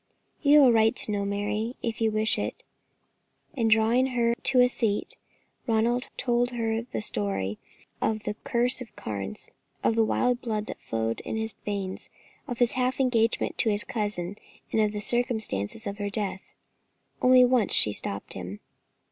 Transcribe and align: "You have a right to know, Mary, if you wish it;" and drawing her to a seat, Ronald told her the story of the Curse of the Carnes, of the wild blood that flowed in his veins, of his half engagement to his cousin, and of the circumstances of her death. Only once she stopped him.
"You 0.41 0.61
have 0.61 0.69
a 0.69 0.71
right 0.71 0.95
to 0.95 1.11
know, 1.11 1.25
Mary, 1.25 1.75
if 1.83 2.01
you 2.01 2.09
wish 2.09 2.39
it;" 2.39 2.63
and 3.53 3.69
drawing 3.69 4.07
her 4.07 4.33
to 4.33 4.59
a 4.59 4.67
seat, 4.67 5.15
Ronald 5.67 6.07
told 6.17 6.49
her 6.49 6.81
the 6.91 7.01
story 7.01 7.59
of 8.01 8.23
the 8.23 8.33
Curse 8.43 8.81
of 8.81 8.87
the 8.87 8.93
Carnes, 8.93 9.47
of 9.83 9.93
the 9.93 10.03
wild 10.03 10.41
blood 10.41 10.65
that 10.65 10.81
flowed 10.81 11.19
in 11.19 11.35
his 11.35 11.53
veins, 11.65 12.09
of 12.47 12.57
his 12.57 12.71
half 12.71 12.99
engagement 12.99 13.59
to 13.59 13.69
his 13.69 13.83
cousin, 13.83 14.39
and 14.71 14.81
of 14.81 14.91
the 14.91 15.01
circumstances 15.01 15.85
of 15.85 15.99
her 15.99 16.09
death. 16.09 16.41
Only 17.21 17.45
once 17.45 17.71
she 17.75 17.93
stopped 17.93 18.33
him. 18.33 18.59